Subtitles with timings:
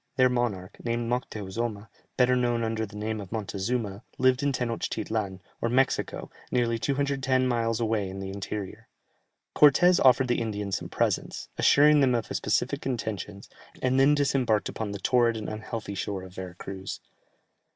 [0.15, 5.69] Their monarch, named Moctheuzoma, better known under the name of Montezuma, lived in Tenochtitlan, or
[5.69, 8.87] Mexico, nearly 210 miles away in the interior.
[9.55, 13.47] Cortès offered the Indians some presents, assuring them of his pacific intentions,
[13.79, 16.99] and then disembarked upon the torrid and unhealthy shore of Vera Cruz.